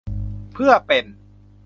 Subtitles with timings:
[0.51, 1.05] เพื่อเป็น